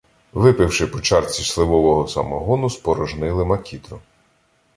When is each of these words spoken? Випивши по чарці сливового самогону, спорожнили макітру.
Випивши 0.33 0.87
по 0.87 0.99
чарці 0.99 1.43
сливового 1.43 2.07
самогону, 2.07 2.69
спорожнили 2.69 3.45
макітру. 3.45 4.01